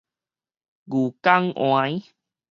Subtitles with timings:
[0.85, 2.07] 牛犅 𨂿